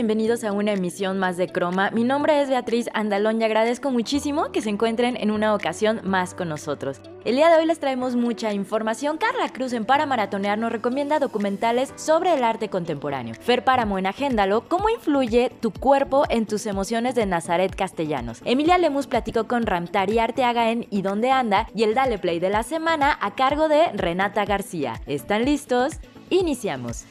[0.00, 1.90] Bienvenidos a una emisión más de Croma.
[1.90, 6.32] Mi nombre es Beatriz Andalón y agradezco muchísimo que se encuentren en una ocasión más
[6.32, 7.02] con nosotros.
[7.26, 9.18] El día de hoy les traemos mucha información.
[9.18, 13.34] Carla Cruz en Para Maratonear nos recomienda documentales sobre el arte contemporáneo.
[13.42, 18.40] Fer Páramo en Agéndalo, ¿cómo influye tu cuerpo en tus emociones de Nazaret Castellanos?
[18.46, 21.66] Emilia Lemus platicó con Ramtari Arteaga en ¿Y dónde anda?
[21.74, 24.98] y el Dale Play de la semana a cargo de Renata García.
[25.06, 25.98] ¿Están listos?
[26.30, 27.04] Iniciamos.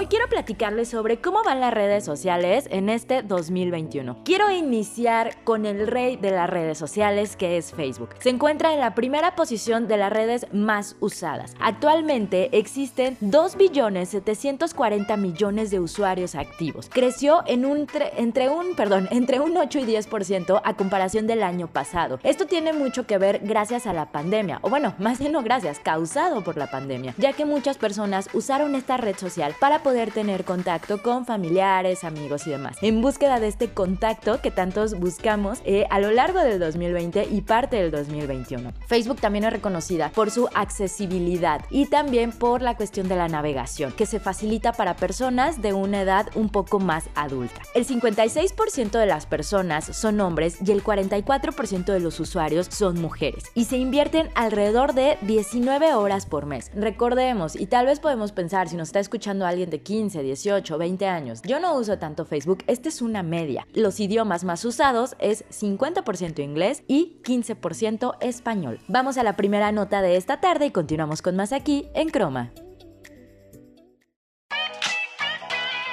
[0.00, 4.22] Hoy quiero platicarles sobre cómo van las redes sociales en este 2021.
[4.24, 8.10] Quiero iniciar con el rey de las redes sociales que es Facebook.
[8.20, 11.56] Se encuentra en la primera posición de las redes más usadas.
[11.58, 16.88] Actualmente existen 2 billones 740 millones de usuarios activos.
[16.92, 21.66] Creció en un entre un, perdón, entre un 8 y 10% a comparación del año
[21.66, 22.20] pasado.
[22.22, 25.80] Esto tiene mucho que ver gracias a la pandemia, o bueno, más bien no gracias,
[25.80, 30.44] causado por la pandemia, ya que muchas personas usaron esta red social para poder tener
[30.44, 32.76] contacto con familiares, amigos y demás.
[32.82, 37.40] En búsqueda de este contacto que tantos buscamos eh, a lo largo del 2020 y
[37.40, 38.74] parte del 2021.
[38.86, 43.92] Facebook también es reconocida por su accesibilidad y también por la cuestión de la navegación,
[43.92, 47.62] que se facilita para personas de una edad un poco más adulta.
[47.74, 53.44] El 56% de las personas son hombres y el 44% de los usuarios son mujeres
[53.54, 56.70] y se invierten alrededor de 19 horas por mes.
[56.74, 61.06] Recordemos, y tal vez podemos pensar si nos está escuchando alguien de 15, 18, 20
[61.06, 61.42] años.
[61.42, 63.66] Yo no uso tanto Facebook, esta es una media.
[63.74, 68.80] Los idiomas más usados es 50% inglés y 15% español.
[68.88, 72.52] Vamos a la primera nota de esta tarde y continuamos con más aquí en Croma.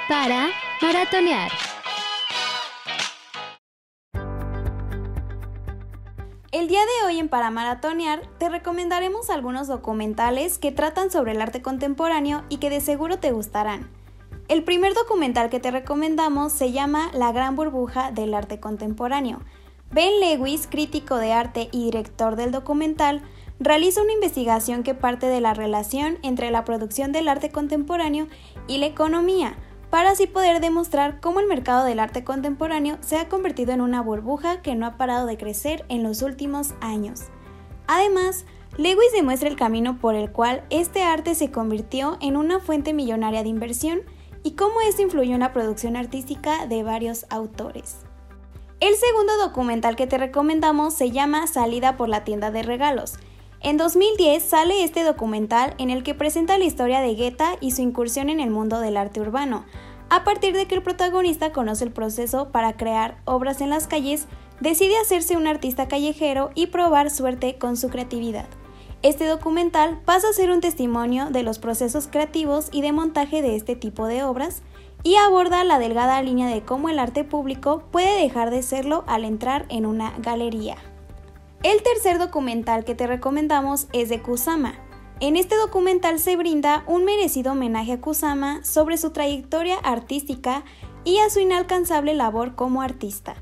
[0.08, 1.65] Para maratonear.
[6.58, 11.42] El día de hoy en Para Maratonear te recomendaremos algunos documentales que tratan sobre el
[11.42, 13.90] arte contemporáneo y que de seguro te gustarán.
[14.48, 19.42] El primer documental que te recomendamos se llama La gran burbuja del arte contemporáneo.
[19.92, 23.20] Ben Lewis, crítico de arte y director del documental,
[23.60, 28.28] realiza una investigación que parte de la relación entre la producción del arte contemporáneo
[28.66, 29.58] y la economía,
[29.96, 34.02] para así poder demostrar cómo el mercado del arte contemporáneo se ha convertido en una
[34.02, 37.22] burbuja que no ha parado de crecer en los últimos años.
[37.86, 38.44] Además,
[38.76, 43.42] Lewis demuestra el camino por el cual este arte se convirtió en una fuente millonaria
[43.42, 44.02] de inversión
[44.42, 48.00] y cómo esto influyó en la producción artística de varios autores.
[48.80, 53.14] El segundo documental que te recomendamos se llama Salida por la tienda de regalos.
[53.62, 57.80] En 2010 sale este documental en el que presenta la historia de Guetta y su
[57.80, 59.64] incursión en el mundo del arte urbano,
[60.08, 64.26] a partir de que el protagonista conoce el proceso para crear obras en las calles,
[64.60, 68.46] decide hacerse un artista callejero y probar suerte con su creatividad.
[69.02, 73.56] Este documental pasa a ser un testimonio de los procesos creativos y de montaje de
[73.56, 74.62] este tipo de obras
[75.02, 79.24] y aborda la delgada línea de cómo el arte público puede dejar de serlo al
[79.24, 80.76] entrar en una galería.
[81.62, 84.74] El tercer documental que te recomendamos es de Kusama.
[85.18, 90.62] En este documental se brinda un merecido homenaje a Kusama sobre su trayectoria artística
[91.04, 93.34] y a su inalcanzable labor como artista.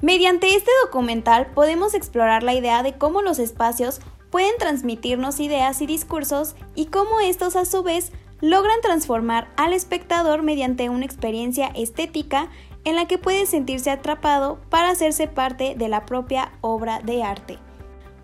[0.00, 4.00] Mediante este documental podemos explorar la idea de cómo los espacios
[4.30, 10.42] pueden transmitirnos ideas y discursos y cómo estos a su vez logran transformar al espectador
[10.42, 12.48] mediante una experiencia estética
[12.84, 17.58] en la que puede sentirse atrapado para hacerse parte de la propia obra de arte.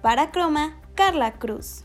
[0.00, 1.83] Para Croma, Carla Cruz.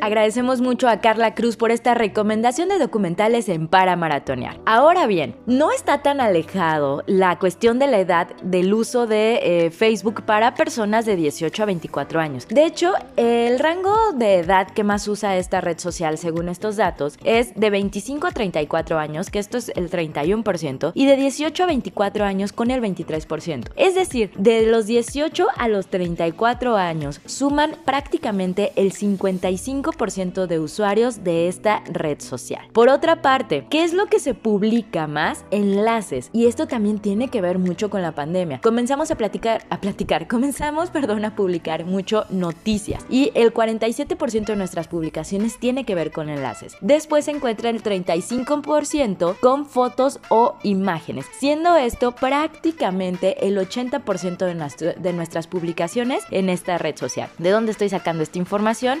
[0.00, 4.60] Agradecemos mucho a Carla Cruz por esta recomendación de documentales en Para Maratonear.
[4.64, 9.70] Ahora bien, no está tan alejado la cuestión de la edad del uso de eh,
[9.70, 12.46] Facebook para personas de 18 a 24 años.
[12.48, 17.18] De hecho, el rango de edad que más usa esta red social, según estos datos,
[17.24, 21.66] es de 25 a 34 años, que esto es el 31%, y de 18 a
[21.66, 23.70] 24 años con el 23%.
[23.76, 30.58] Es decir, de los 18 a los 34 años suman prácticamente el 55 35% de
[30.58, 32.68] usuarios de esta red social.
[32.72, 35.44] Por otra parte, ¿qué es lo que se publica más?
[35.50, 36.30] Enlaces.
[36.32, 38.60] Y esto también tiene que ver mucho con la pandemia.
[38.60, 43.04] Comenzamos a platicar, a platicar, comenzamos, perdón, a publicar mucho noticias.
[43.08, 46.76] Y el 47% de nuestras publicaciones tiene que ver con enlaces.
[46.80, 54.94] Después se encuentra el 35% con fotos o imágenes, siendo esto prácticamente el 80% de,
[54.94, 57.28] de nuestras publicaciones en esta red social.
[57.38, 58.98] ¿De dónde estoy sacando esta información?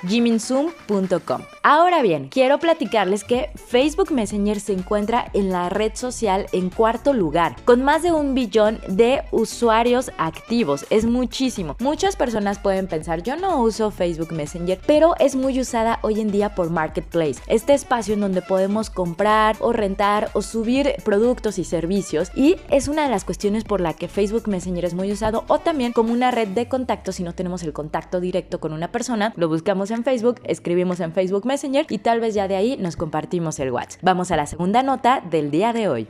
[1.62, 7.12] Ahora bien, quiero platicarles que Facebook Messenger se encuentra en la red social en cuarto
[7.12, 10.86] lugar, con más de un billón de usuarios activos.
[10.90, 11.76] Es muchísimo.
[11.80, 16.30] Muchas personas pueden pensar, yo no uso Facebook Messenger, pero es muy usada hoy en
[16.30, 21.64] día por Marketplace, este espacio en donde podemos comprar o rentar o subir productos y
[21.64, 25.44] servicios y es una de las cuestiones por la que Facebook Messenger es muy usado
[25.48, 28.92] o también como una red de contactos si no tenemos el contacto directo con una
[28.92, 32.76] persona, lo buscamos en Facebook, escribimos en Facebook Messenger y tal vez ya de ahí
[32.76, 34.02] nos compartimos el WhatsApp.
[34.02, 36.08] Vamos a la segunda nota del día de hoy.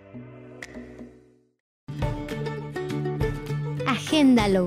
[3.87, 4.67] Agéndalo.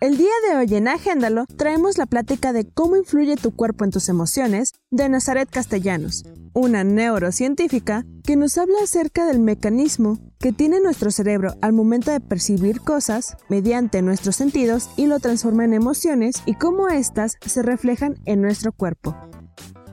[0.00, 3.92] El día de hoy en Agéndalo traemos la plática de cómo influye tu cuerpo en
[3.92, 10.80] tus emociones de Nazaret Castellanos, una neurocientífica que nos habla acerca del mecanismo que tiene
[10.80, 16.42] nuestro cerebro al momento de percibir cosas mediante nuestros sentidos y lo transforma en emociones
[16.46, 19.16] y cómo éstas se reflejan en nuestro cuerpo.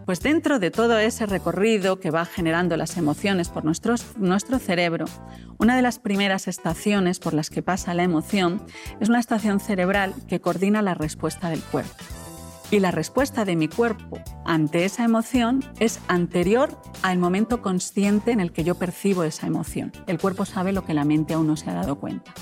[0.05, 5.05] Pues dentro de todo ese recorrido que va generando las emociones por nuestro cerebro,
[5.57, 8.61] una de las primeras estaciones por las que pasa la emoción
[8.99, 11.95] es una estación cerebral que coordina la respuesta del cuerpo.
[12.71, 18.39] Y la respuesta de mi cuerpo ante esa emoción es anterior al momento consciente en
[18.39, 19.91] el que yo percibo esa emoción.
[20.07, 22.33] El cuerpo sabe lo que la mente aún no se ha dado cuenta.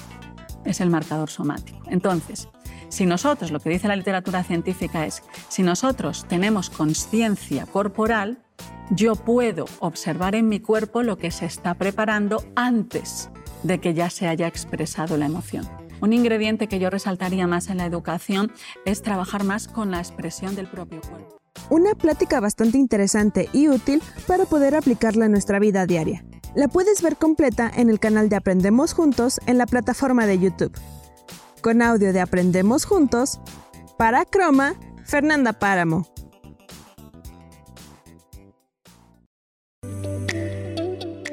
[0.64, 1.80] Es el marcador somático.
[1.88, 2.48] Entonces,
[2.88, 8.38] si nosotros, lo que dice la literatura científica es, si nosotros tenemos conciencia corporal,
[8.92, 13.30] yo puedo observar en mi cuerpo lo que se está preparando antes
[13.64, 15.68] de que ya se haya expresado la emoción.
[16.04, 18.52] Un ingrediente que yo resaltaría más en la educación
[18.84, 21.38] es trabajar más con la expresión del propio cuerpo.
[21.70, 26.26] Una plática bastante interesante y útil para poder aplicarla en nuestra vida diaria.
[26.56, 30.78] La puedes ver completa en el canal de Aprendemos Juntos en la plataforma de YouTube
[31.62, 33.40] con audio de Aprendemos Juntos,
[33.98, 34.76] para Croma,
[35.06, 36.13] Fernanda Páramo.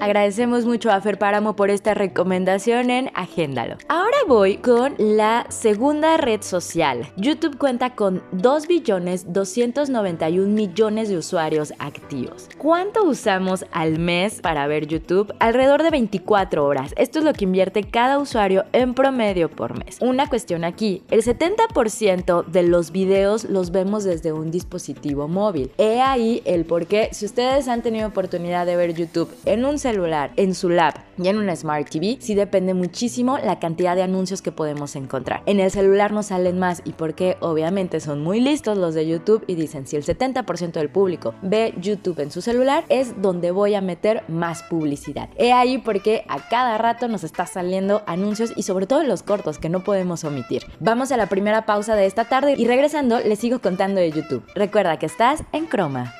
[0.01, 3.77] Agradecemos mucho a Fer Páramo por esta recomendación en Agéndalo.
[3.89, 7.07] Ahora voy con la segunda red social.
[7.19, 12.49] YouTube cuenta con 2 billones 291 millones de usuarios activos.
[12.57, 15.35] ¿Cuánto usamos al mes para ver YouTube?
[15.39, 16.95] Alrededor de 24 horas.
[16.97, 19.99] Esto es lo que invierte cada usuario en promedio por mes.
[20.01, 25.71] Una cuestión aquí, el 70% de los videos los vemos desde un dispositivo móvil.
[25.77, 29.79] He ahí el por qué, si ustedes han tenido oportunidad de ver YouTube en un
[29.79, 29.90] celular,
[30.37, 34.41] en su lab y en una Smart TV, sí depende muchísimo la cantidad de anuncios
[34.41, 35.43] que podemos encontrar.
[35.47, 39.45] En el celular nos salen más y porque obviamente son muy listos los de YouTube
[39.47, 43.75] y dicen si el 70% del público ve YouTube en su celular es donde voy
[43.75, 45.29] a meter más publicidad.
[45.37, 49.59] He ahí porque a cada rato nos está saliendo anuncios y sobre todo los cortos
[49.59, 50.65] que no podemos omitir.
[50.79, 54.45] Vamos a la primera pausa de esta tarde y regresando les sigo contando de YouTube.
[54.55, 56.20] Recuerda que estás en Chroma.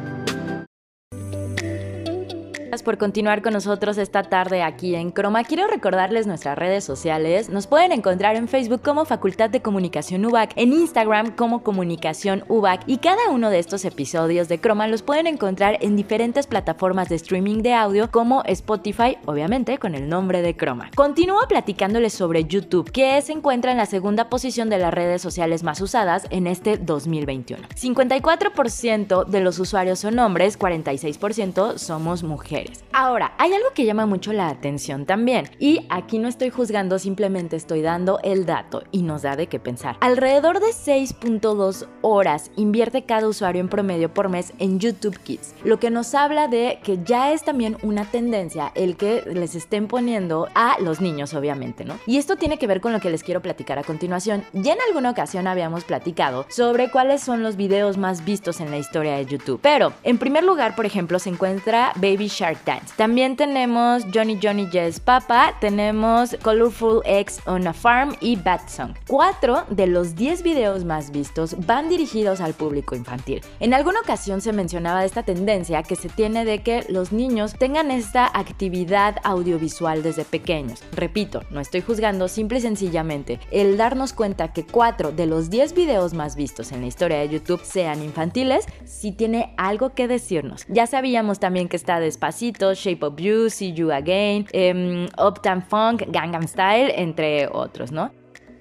[2.81, 5.43] por continuar con nosotros esta tarde aquí en Croma.
[5.43, 7.49] Quiero recordarles nuestras redes sociales.
[7.49, 12.83] Nos pueden encontrar en Facebook como Facultad de Comunicación UBAC, en Instagram como Comunicación UBAC
[12.87, 17.15] y cada uno de estos episodios de Croma los pueden encontrar en diferentes plataformas de
[17.15, 20.91] streaming de audio como Spotify, obviamente con el nombre de Croma.
[20.95, 25.63] Continúo platicándoles sobre YouTube, que se encuentra en la segunda posición de las redes sociales
[25.63, 27.67] más usadas en este 2021.
[27.75, 32.60] 54% de los usuarios son hombres, 46% somos mujeres.
[32.93, 37.55] Ahora, hay algo que llama mucho la atención también, y aquí no estoy juzgando, simplemente
[37.55, 39.97] estoy dando el dato y nos da de qué pensar.
[40.01, 45.79] Alrededor de 6.2 horas invierte cada usuario en promedio por mes en YouTube Kids, lo
[45.79, 50.47] que nos habla de que ya es también una tendencia el que les estén poniendo
[50.53, 51.97] a los niños, obviamente, ¿no?
[52.05, 54.43] Y esto tiene que ver con lo que les quiero platicar a continuación.
[54.53, 58.77] Ya en alguna ocasión habíamos platicado sobre cuáles son los videos más vistos en la
[58.77, 62.50] historia de YouTube, pero en primer lugar, por ejemplo, se encuentra Baby Shark
[62.97, 68.93] También tenemos Johnny Johnny Yes Papa, tenemos Colorful Eggs on a Farm y Bad Song.
[69.07, 73.41] Cuatro de los 10 videos más vistos van dirigidos al público infantil.
[73.59, 77.89] En alguna ocasión se mencionaba esta tendencia que se tiene de que los niños tengan
[77.89, 80.83] esta actividad audiovisual desde pequeños.
[80.91, 85.73] Repito, no estoy juzgando, simple y sencillamente el darnos cuenta que 4 de los 10
[85.73, 90.65] videos más vistos en la historia de YouTube sean infantiles, sí tiene algo que decirnos.
[90.67, 96.03] Ya sabíamos también que está Despacito, Shape of You, See You Again, um, Uptown Funk,
[96.07, 98.11] Gangnam Style, entre otros, ¿no?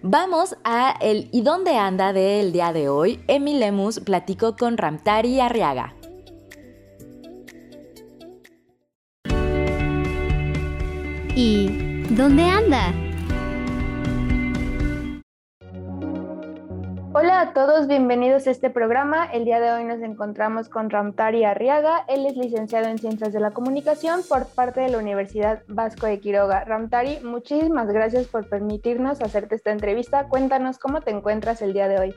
[0.02, 3.22] Vamos a el ¿Y dónde anda del día de hoy?
[3.26, 5.94] Emi Lemus platicó con Ramtari Arriaga.
[11.34, 11.68] ¿Y
[12.10, 13.09] dónde anda?
[17.22, 19.26] Hola a todos, bienvenidos a este programa.
[19.26, 22.06] El día de hoy nos encontramos con Ramtari Arriaga.
[22.08, 26.18] Él es licenciado en Ciencias de la Comunicación por parte de la Universidad Vasco de
[26.18, 26.64] Quiroga.
[26.64, 30.28] Ramtari, muchísimas gracias por permitirnos hacerte esta entrevista.
[30.28, 32.14] Cuéntanos cómo te encuentras el día de hoy.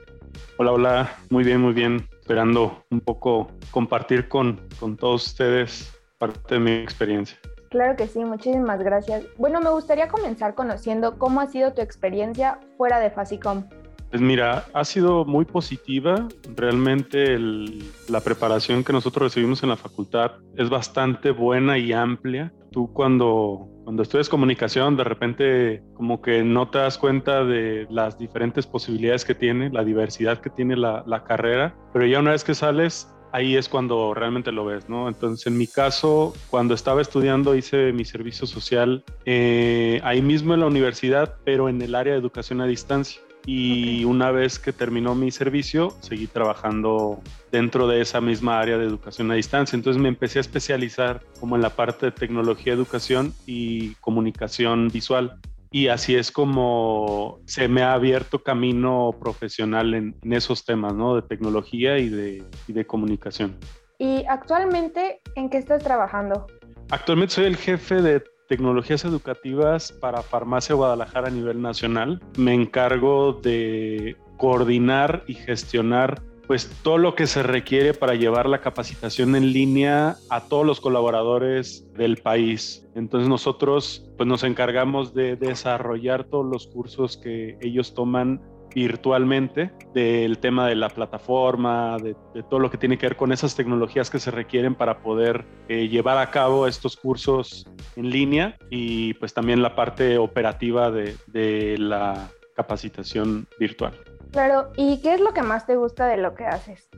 [0.57, 2.07] Hola, hola, muy bien, muy bien.
[2.21, 7.37] Esperando un poco compartir con, con todos ustedes parte de mi experiencia.
[7.71, 9.25] Claro que sí, muchísimas gracias.
[9.37, 13.65] Bueno, me gustaría comenzar conociendo cómo ha sido tu experiencia fuera de Fasicom.
[14.13, 16.27] Pues mira, ha sido muy positiva.
[16.55, 22.53] Realmente la preparación que nosotros recibimos en la facultad es bastante buena y amplia.
[22.71, 28.19] Tú cuando, cuando estudias comunicación, de repente como que no te das cuenta de las
[28.19, 32.43] diferentes posibilidades que tiene, la diversidad que tiene la, la carrera, pero ya una vez
[32.43, 35.07] que sales, ahí es cuando realmente lo ves, ¿no?
[35.07, 40.59] Entonces, en mi caso, cuando estaba estudiando, hice mi servicio social eh, ahí mismo en
[40.59, 45.15] la universidad, pero en el área de educación a distancia y una vez que terminó
[45.15, 47.21] mi servicio, seguí trabajando
[47.51, 49.75] dentro de esa misma área de educación a distancia.
[49.75, 55.39] Entonces me empecé a especializar como en la parte de tecnología, educación y comunicación visual.
[55.71, 61.15] Y así es como se me ha abierto camino profesional en, esos temas, ¿no?
[61.15, 63.57] De tecnología y de, y de comunicación.
[63.97, 66.47] ¿Y actualmente en qué estás trabajando?
[66.91, 72.21] Actualmente soy el jefe de tecnologías educativas para Farmacia Guadalajara a nivel nacional.
[72.37, 78.61] Me encargo de coordinar y gestionar pues todo lo que se requiere para llevar la
[78.61, 82.85] capacitación en línea a todos los colaboradores del país.
[82.95, 88.41] Entonces nosotros pues nos encargamos de desarrollar todos los cursos que ellos toman
[88.73, 92.15] virtualmente del tema de la plataforma, de,
[92.49, 95.87] todo lo que tiene que ver con esas tecnologías que se requieren para poder eh,
[95.87, 97.65] llevar a cabo estos cursos
[97.95, 103.93] en línea y pues también la parte operativa de, de la capacitación virtual.
[104.31, 106.89] Claro, ¿y qué es lo que más te gusta de lo que haces?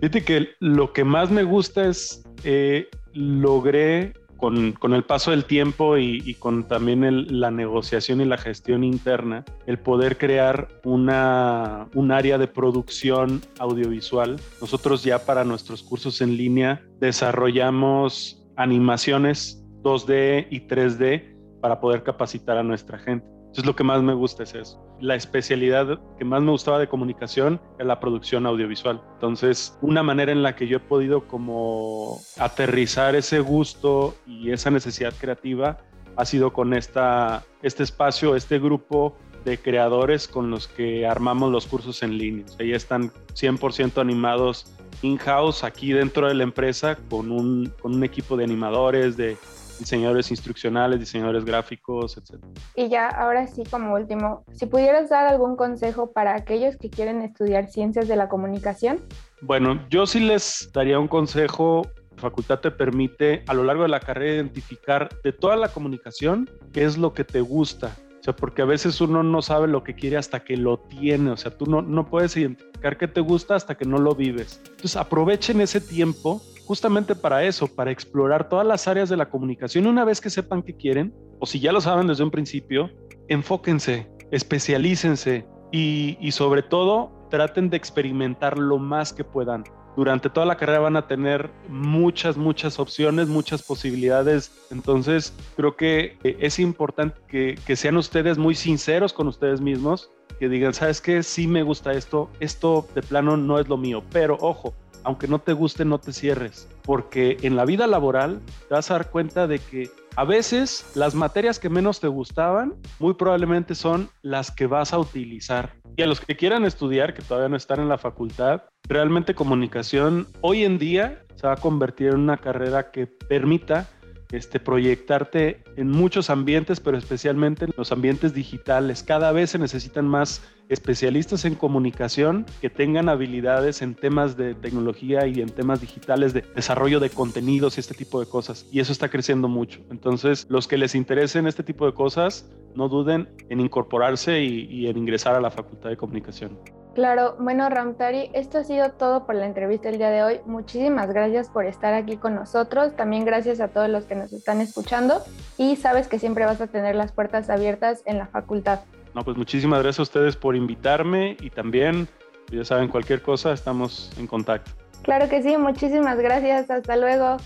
[0.00, 4.12] Fíjate que lo que más me gusta es eh, logré
[4.42, 9.78] con, el paso del tiempo y, con también la negociación y la gestión interna, el
[9.78, 14.40] poder crear una, un área de producción audiovisual.
[14.60, 22.58] Nosotros ya para nuestros cursos en línea desarrollamos animaciones 2D y 3D para poder capacitar
[22.58, 23.24] a nuestra gente.
[23.52, 24.82] Entonces lo que más me gusta es eso.
[24.98, 29.02] La especialidad que más me gustaba de comunicación es la producción audiovisual.
[29.12, 34.70] Entonces, una manera en la que yo he podido como aterrizar ese gusto y esa
[34.70, 35.76] necesidad creativa
[36.16, 41.66] ha sido con esta, este espacio, este grupo de creadores con los que armamos los
[41.66, 42.46] cursos en línea.
[42.58, 48.02] O ya están 100% animados in-house aquí dentro de la empresa con un, con un
[48.02, 49.36] equipo de animadores, de
[49.82, 52.42] diseñadores instruccionales, diseñadores gráficos, etc.
[52.74, 57.22] Y ya, ahora sí, como último, si pudieras dar algún consejo para aquellos que quieren
[57.22, 59.00] estudiar ciencias de la comunicación.
[59.42, 61.82] Bueno, yo sí les daría un consejo.
[62.16, 66.48] La facultad te permite a lo largo de la carrera identificar de toda la comunicación
[66.72, 67.96] qué es lo que te gusta.
[68.20, 71.32] O sea, porque a veces uno no sabe lo que quiere hasta que lo tiene.
[71.32, 74.60] O sea, tú no, no puedes identificar qué te gusta hasta que no lo vives.
[74.64, 79.86] Entonces, aprovechen ese tiempo justamente para eso, para explorar todas las áreas de la comunicación.
[79.86, 82.90] Una vez que sepan qué quieren, o si ya lo saben desde un principio,
[83.28, 89.64] enfóquense, especialícense y, y sobre todo traten de experimentar lo más que puedan.
[89.96, 94.50] Durante toda la carrera van a tener muchas, muchas opciones, muchas posibilidades.
[94.70, 100.48] Entonces, creo que es importante que, que sean ustedes muy sinceros con ustedes mismos, que
[100.48, 101.22] digan, ¿sabes qué?
[101.22, 105.38] Sí me gusta esto, esto de plano no es lo mío, pero ojo, aunque no
[105.38, 109.46] te guste, no te cierres, porque en la vida laboral te vas a dar cuenta
[109.46, 114.66] de que a veces las materias que menos te gustaban muy probablemente son las que
[114.66, 115.74] vas a utilizar.
[115.96, 120.26] Y a los que quieran estudiar, que todavía no están en la facultad, realmente comunicación
[120.40, 123.88] hoy en día se va a convertir en una carrera que permita
[124.32, 129.02] este, proyectarte en muchos ambientes, pero especialmente en los ambientes digitales.
[129.02, 135.26] Cada vez se necesitan más especialistas en comunicación que tengan habilidades en temas de tecnología
[135.26, 138.66] y en temas digitales de desarrollo de contenidos y este tipo de cosas.
[138.72, 139.80] Y eso está creciendo mucho.
[139.90, 144.86] Entonces, los que les interesen este tipo de cosas, no duden en incorporarse y, y
[144.86, 146.58] en ingresar a la Facultad de Comunicación.
[146.94, 150.40] Claro, bueno Ramtari, esto ha sido todo por la entrevista el día de hoy.
[150.44, 152.94] Muchísimas gracias por estar aquí con nosotros.
[152.96, 155.22] También gracias a todos los que nos están escuchando
[155.56, 158.80] y sabes que siempre vas a tener las puertas abiertas en la facultad.
[159.14, 162.08] No, pues muchísimas gracias a ustedes por invitarme y también,
[162.50, 164.70] ya saben, cualquier cosa, estamos en contacto.
[165.02, 166.70] Claro que sí, muchísimas gracias.
[166.70, 167.38] Hasta luego.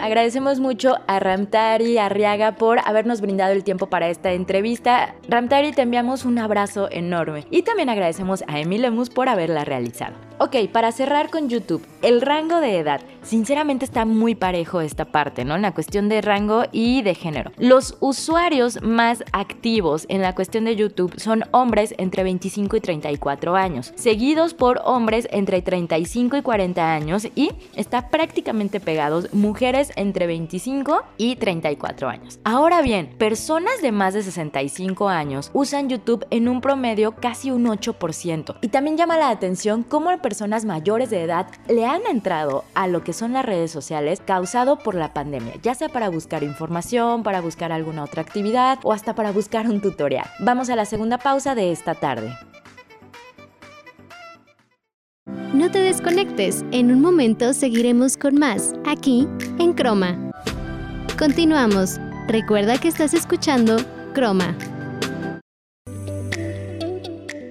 [0.00, 5.14] Agradecemos mucho a Ramtari Arriaga por habernos brindado el tiempo para esta entrevista.
[5.28, 7.46] Ramtari, te enviamos un abrazo enorme.
[7.50, 10.14] Y también agradecemos a Emil Lemus por haberla realizado.
[10.38, 13.00] Ok, para cerrar con YouTube, el rango de edad.
[13.22, 15.56] Sinceramente está muy parejo esta parte, ¿no?
[15.56, 17.52] En la cuestión de rango y de género.
[17.56, 23.56] Los usuarios más activos en la cuestión de YouTube son hombres entre 25 y 34
[23.56, 30.26] años, seguidos por hombres entre 35 y 40 años y está prácticamente pegados mujeres entre
[30.26, 32.38] 25 y 34 años.
[32.44, 37.66] Ahora bien, personas de más de 65 años usan YouTube en un promedio casi un
[37.66, 38.56] 8%.
[38.60, 43.02] Y también llama la atención cómo personas mayores de edad le han entrado a lo
[43.02, 47.40] que son las redes sociales causado por la pandemia, ya sea para buscar información, para
[47.40, 50.26] buscar alguna otra actividad o hasta para buscar un tutorial.
[50.40, 52.32] Vamos a la segunda pausa de esta tarde.
[55.52, 59.28] No te desconectes, en un momento seguiremos con más, aquí
[59.58, 60.32] en Croma.
[61.18, 61.98] Continuamos.
[62.28, 63.76] Recuerda que estás escuchando
[64.14, 64.54] Croma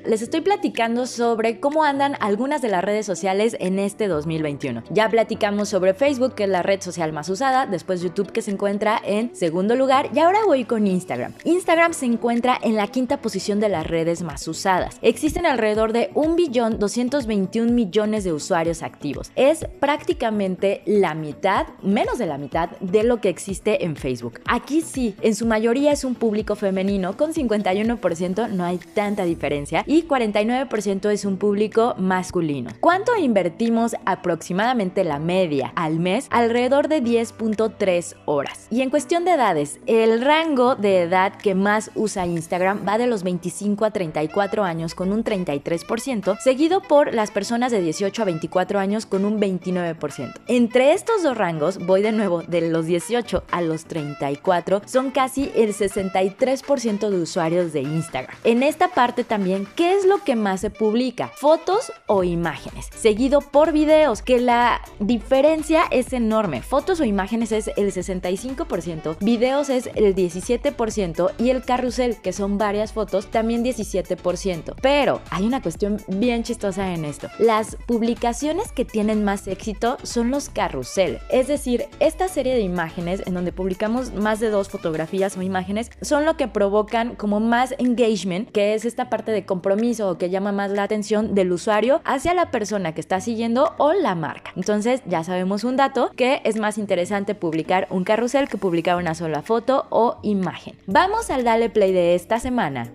[0.09, 4.81] les estoy platicando sobre cómo andan algunas de las redes sociales en este 2021.
[4.89, 8.49] Ya platicamos sobre Facebook, que es la red social más usada, después YouTube, que se
[8.49, 11.33] encuentra en segundo lugar, y ahora voy con Instagram.
[11.43, 14.97] Instagram se encuentra en la quinta posición de las redes más usadas.
[15.03, 19.31] Existen alrededor de 1.221 millones de usuarios activos.
[19.35, 24.41] Es prácticamente la mitad, menos de la mitad, de lo que existe en Facebook.
[24.45, 29.83] Aquí sí, en su mayoría es un público femenino, con 51% no hay tanta diferencia,
[29.85, 32.71] y 49% es un público masculino.
[32.79, 36.27] ¿Cuánto invertimos aproximadamente la media al mes?
[36.31, 38.67] Alrededor de 10.3 horas.
[38.69, 43.07] Y en cuestión de edades, el rango de edad que más usa Instagram va de
[43.07, 48.25] los 25 a 34 años con un 33%, seguido por las personas de 18 a
[48.25, 50.33] 24 años con un 29%.
[50.47, 55.51] Entre estos dos rangos, voy de nuevo de los 18 a los 34, son casi
[55.55, 58.35] el 63% de usuarios de Instagram.
[58.43, 61.31] En esta parte también, ¿qué es lo que más se publica?
[61.35, 62.87] ¿Fotos o imágenes?
[62.95, 66.61] Seguido por videos, que la diferencia es enorme.
[66.61, 72.57] Fotos o imágenes es el 65%, videos es el 17% y el carrusel, que son
[72.57, 74.75] varias fotos, también 17%.
[74.81, 77.27] Pero hay una cuestión bien chistosa en esto.
[77.39, 81.19] Las publicaciones que tienen más éxito son los carrusel.
[81.31, 85.89] Es decir, esta serie de imágenes en donde publicamos más de dos fotografías o imágenes
[86.01, 90.29] son lo que provocan como más engagement, que es esta parte de compromiso o que
[90.29, 94.51] llama más la atención del usuario hacia la persona que está siguiendo o la marca.
[94.57, 99.15] Entonces ya sabemos un dato que es más interesante publicar un carrusel que publicar una
[99.15, 100.75] sola foto o imagen.
[100.85, 102.91] Vamos al Dale Play de esta semana.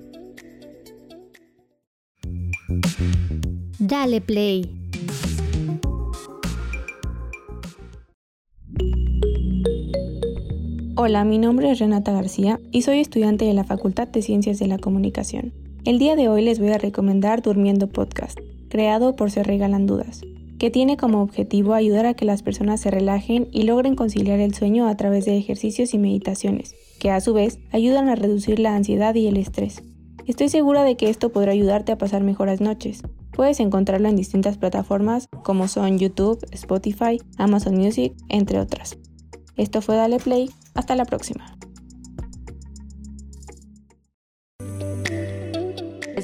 [3.78, 4.70] Dale Play.
[10.96, 14.66] Hola, mi nombre es Renata García y soy estudiante de la Facultad de Ciencias de
[14.66, 15.63] la Comunicación.
[15.84, 18.38] El día de hoy les voy a recomendar Durmiendo Podcast,
[18.70, 20.22] creado por Se Regalan Dudas,
[20.58, 24.54] que tiene como objetivo ayudar a que las personas se relajen y logren conciliar el
[24.54, 28.74] sueño a través de ejercicios y meditaciones, que a su vez ayudan a reducir la
[28.74, 29.82] ansiedad y el estrés.
[30.26, 33.02] Estoy segura de que esto podrá ayudarte a pasar mejores noches.
[33.34, 38.96] Puedes encontrarlo en distintas plataformas como son YouTube, Spotify, Amazon Music, entre otras.
[39.56, 41.58] Esto fue Dale Play, hasta la próxima.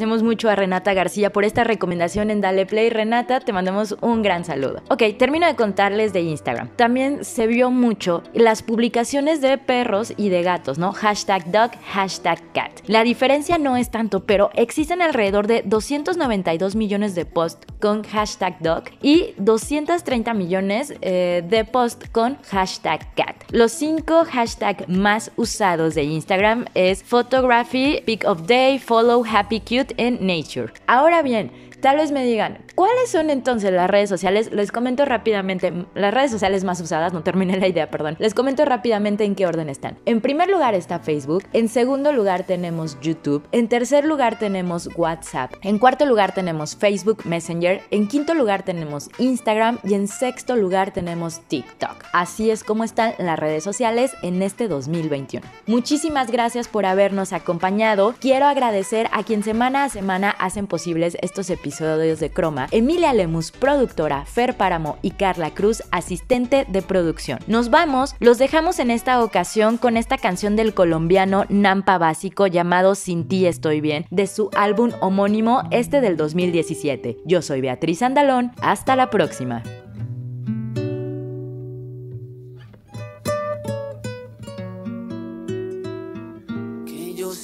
[0.01, 2.89] Agradecemos mucho a Renata García por esta recomendación en Dale Play.
[2.89, 4.81] Renata, te mandamos un gran saludo.
[4.89, 6.71] Ok, termino de contarles de Instagram.
[6.77, 10.95] También se vio mucho las publicaciones de perros y de gatos, ¿no?
[10.95, 12.73] Hashtag dog, hashtag cat.
[12.87, 18.59] La diferencia no es tanto, pero existen alrededor de 292 millones de posts con hashtag
[18.61, 23.37] dog y 230 millones eh, de posts con hashtag cat.
[23.51, 29.90] Los cinco hashtags más usados de Instagram es photography, pick of day, follow, happy cute
[29.97, 30.73] en Nature.
[30.87, 31.51] Ahora bien,
[31.81, 34.51] Tal vez me digan, ¿cuáles son entonces las redes sociales?
[34.53, 38.17] Les comento rápidamente, las redes sociales más usadas, no terminé la idea, perdón.
[38.19, 39.99] Les comento rápidamente en qué orden están.
[40.07, 45.53] En primer lugar está Facebook, en segundo lugar tenemos YouTube, en tercer lugar tenemos WhatsApp,
[45.61, 50.91] en cuarto lugar tenemos Facebook Messenger, en quinto lugar tenemos Instagram y en sexto lugar
[50.91, 52.03] tenemos TikTok.
[52.15, 55.47] Así es como están las redes sociales en este 2021.
[55.67, 58.15] Muchísimas gracias por habernos acompañado.
[58.21, 63.51] Quiero agradecer a quien semana a semana hacen posibles estos episodios de Croma, Emilia Lemus,
[63.51, 67.39] productora, Fer Páramo y Carla Cruz, asistente de producción.
[67.47, 72.95] Nos vamos, los dejamos en esta ocasión con esta canción del colombiano Nampa Básico llamado
[72.95, 77.19] Sin ti estoy bien, de su álbum homónimo, este del 2017.
[77.25, 79.63] Yo soy Beatriz Andalón, hasta la próxima.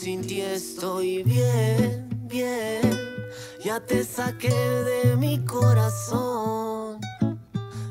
[0.06, 2.80] Sin ti estoy bien, bien,
[3.66, 7.00] ya te saqué de mi corazón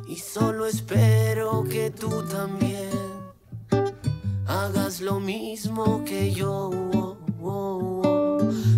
[0.07, 2.91] y solo espero que tú también
[4.47, 6.69] hagas lo mismo que yo.
[6.93, 8.74] oh, oh, Que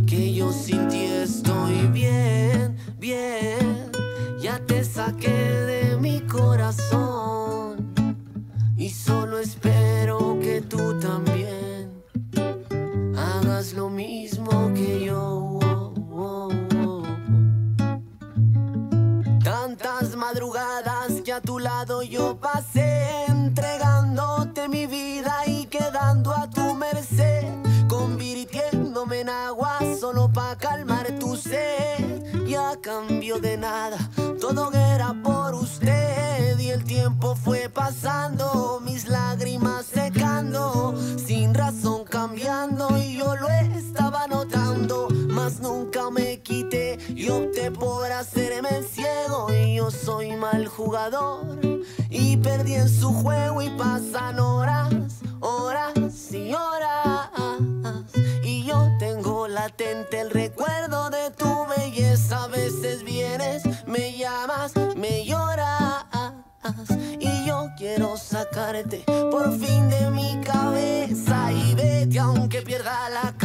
[45.61, 49.47] nunca me quité y opté por hacerme el ciego.
[49.51, 51.59] Y yo soy mal jugador
[52.09, 54.93] y perdí en su juego y pasan horas,
[55.39, 55.93] horas
[56.31, 57.29] y horas.
[58.43, 62.43] Y yo tengo latente el recuerdo de tu belleza.
[62.43, 66.05] A veces vienes, me llamas, me lloras.
[67.19, 71.51] Y yo quiero sacarte por fin de mi cabeza.
[71.53, 73.36] Y vete aunque pierda la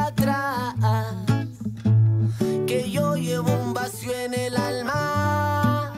[0.00, 0.74] atrás.
[2.66, 5.92] Que yo llevo un vacío en el alma.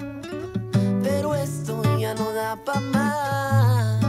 [1.02, 4.04] Pero esto ya no da pa' más.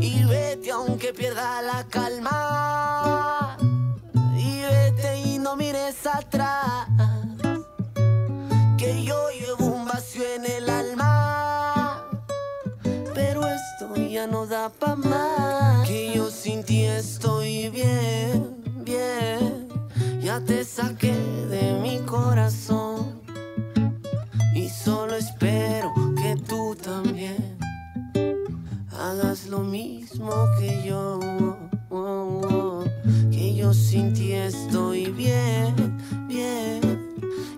[0.00, 2.31] Y vete aunque pierda la calma.
[20.74, 21.12] Saqué
[21.50, 23.20] de mi corazón.
[24.54, 27.58] Y solo espero que tú también
[28.90, 31.20] hagas lo mismo que yo.
[33.30, 35.74] Que yo sin ti estoy bien,
[36.26, 36.80] bien.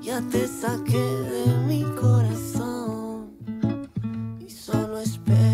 [0.02, 3.30] Ya te saqué de mi corazón.
[4.40, 5.53] Y solo espero